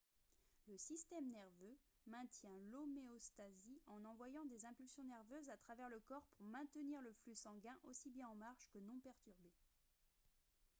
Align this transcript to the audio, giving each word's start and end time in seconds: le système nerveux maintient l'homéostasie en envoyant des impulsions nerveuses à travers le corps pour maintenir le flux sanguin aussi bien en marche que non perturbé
le 0.65 0.79
système 0.79 1.29
nerveux 1.29 1.77
maintient 2.07 2.57
l'homéostasie 2.71 3.79
en 3.85 4.03
envoyant 4.05 4.43
des 4.45 4.65
impulsions 4.65 5.03
nerveuses 5.03 5.51
à 5.51 5.57
travers 5.57 5.89
le 5.89 5.99
corps 5.99 6.25
pour 6.37 6.41
maintenir 6.47 6.99
le 7.01 7.13
flux 7.13 7.35
sanguin 7.35 7.77
aussi 7.83 8.09
bien 8.09 8.27
en 8.27 8.33
marche 8.33 8.67
que 8.73 8.79
non 8.79 8.99
perturbé 9.01 9.51